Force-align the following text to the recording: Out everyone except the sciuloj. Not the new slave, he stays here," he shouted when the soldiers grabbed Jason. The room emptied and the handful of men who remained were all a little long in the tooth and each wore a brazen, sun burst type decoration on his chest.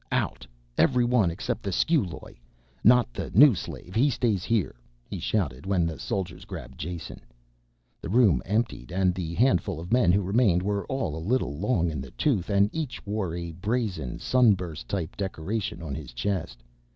Out 0.11 0.47
everyone 0.79 1.29
except 1.29 1.61
the 1.61 1.69
sciuloj. 1.69 2.37
Not 2.83 3.13
the 3.13 3.29
new 3.35 3.53
slave, 3.53 3.93
he 3.93 4.09
stays 4.09 4.43
here," 4.43 4.73
he 5.07 5.19
shouted 5.19 5.67
when 5.67 5.85
the 5.85 5.99
soldiers 5.99 6.43
grabbed 6.43 6.79
Jason. 6.79 7.21
The 8.01 8.09
room 8.09 8.41
emptied 8.43 8.91
and 8.91 9.13
the 9.13 9.35
handful 9.35 9.79
of 9.79 9.93
men 9.93 10.11
who 10.11 10.23
remained 10.23 10.63
were 10.63 10.87
all 10.87 11.15
a 11.15 11.21
little 11.23 11.53
long 11.55 11.91
in 11.91 12.01
the 12.01 12.09
tooth 12.09 12.49
and 12.49 12.67
each 12.73 13.05
wore 13.05 13.35
a 13.35 13.51
brazen, 13.51 14.17
sun 14.17 14.55
burst 14.55 14.89
type 14.89 15.15
decoration 15.15 15.83
on 15.83 15.93
his 15.93 16.13
chest. 16.13 16.63